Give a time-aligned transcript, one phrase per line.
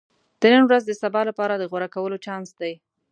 [0.39, 2.73] •د نن ورځ د سبا لپاره د غوره کولو چانس دی.